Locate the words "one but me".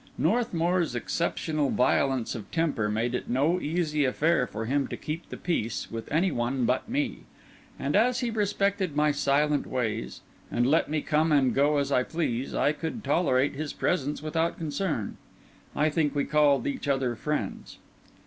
6.31-7.19